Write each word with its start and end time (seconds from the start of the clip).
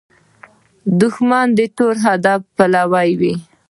دښمن 1.01 1.47
د 1.57 1.59
تور 1.77 1.95
هدف 2.05 2.41
پلوي 2.55 3.09
وي 3.19 3.33